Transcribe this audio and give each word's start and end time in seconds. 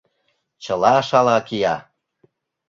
Чыла 0.63 0.93
шала 1.09 1.37
кия. 1.47 1.75